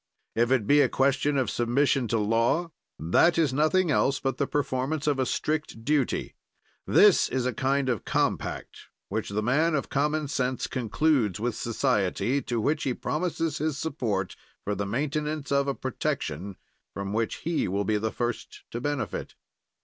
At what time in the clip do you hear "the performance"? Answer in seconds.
4.37-5.05